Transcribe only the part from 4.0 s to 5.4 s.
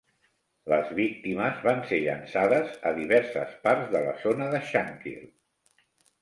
la zona de Shankill.